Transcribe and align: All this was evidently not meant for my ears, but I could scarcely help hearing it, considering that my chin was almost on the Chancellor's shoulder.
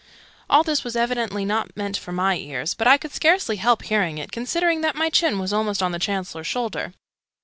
All 0.49 0.63
this 0.63 0.83
was 0.83 0.95
evidently 0.95 1.45
not 1.45 1.77
meant 1.77 1.95
for 1.95 2.11
my 2.11 2.35
ears, 2.35 2.73
but 2.73 2.87
I 2.87 2.97
could 2.97 3.11
scarcely 3.13 3.57
help 3.57 3.83
hearing 3.83 4.17
it, 4.17 4.31
considering 4.31 4.81
that 4.81 4.95
my 4.95 5.11
chin 5.11 5.37
was 5.37 5.53
almost 5.53 5.83
on 5.83 5.91
the 5.91 5.99
Chancellor's 5.99 6.47
shoulder. 6.47 6.95